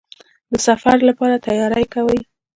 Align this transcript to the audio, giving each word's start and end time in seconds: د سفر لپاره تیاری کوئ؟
د 0.51 0.53
سفر 0.67 0.97
لپاره 1.09 1.35
تیاری 1.45 1.85
کوئ؟ 1.93 2.19